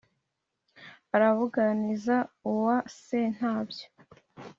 arabúganiriza 1.15 2.17
uwa 2.51 2.77
séntabyó 3.03 3.85